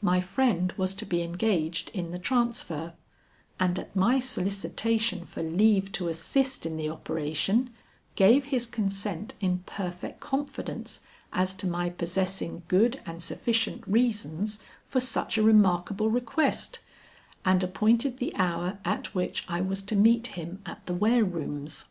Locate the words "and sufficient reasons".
13.04-14.62